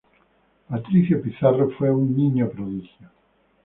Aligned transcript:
Patricio 0.67 1.21
Pizarro 1.21 1.69
fue 1.77 1.91
un 1.91 2.17
niño 2.17 2.49
prodigio. 2.49 3.11